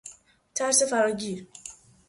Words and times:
ترس 0.55 0.83
فراگیر 0.83 1.47